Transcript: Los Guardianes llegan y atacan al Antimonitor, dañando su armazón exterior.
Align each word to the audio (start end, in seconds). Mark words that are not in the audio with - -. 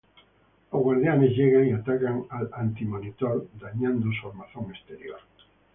Los 0.73 0.81
Guardianes 0.81 1.29
llegan 1.37 1.67
y 1.67 1.73
atacan 1.73 2.23
al 2.31 2.49
Antimonitor, 2.53 3.47
dañando 3.59 4.07
su 4.19 4.29
armazón 4.29 4.73
exterior. 4.73 5.19